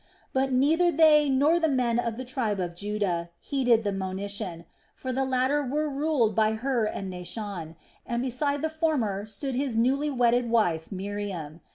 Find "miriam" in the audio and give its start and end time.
10.91-11.61